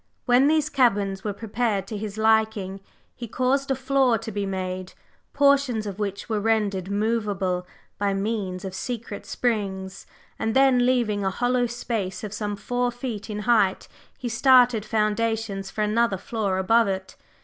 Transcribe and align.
When 0.25 0.47
these 0.47 0.67
caverns 0.67 1.23
were 1.23 1.31
prepared 1.31 1.85
to 1.85 1.95
his 1.95 2.17
liking, 2.17 2.79
he 3.13 3.27
caused 3.27 3.69
a 3.69 3.75
floor 3.75 4.17
to 4.17 4.31
be 4.31 4.47
made, 4.47 4.93
portions 5.31 5.85
of 5.85 5.99
which 5.99 6.27
were 6.27 6.39
rendered 6.39 6.89
movable 6.89 7.67
by 7.99 8.15
means 8.15 8.65
of 8.65 8.73
secret 8.73 9.27
springs, 9.27 10.07
and 10.39 10.55
then 10.55 10.87
leaving 10.87 11.23
a 11.23 11.29
hollow 11.29 11.67
space 11.67 12.23
of 12.23 12.33
some 12.33 12.55
four 12.55 12.89
feet 12.89 13.29
in 13.29 13.41
height, 13.41 13.87
he 14.17 14.27
started 14.27 14.85
foundations 14.85 15.69
for 15.69 15.83
another 15.83 16.17
floor 16.17 16.57
above 16.57 16.87
it. 16.87 17.15